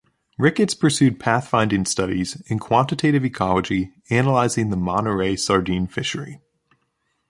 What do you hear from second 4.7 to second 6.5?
the Monterey sardine fishery.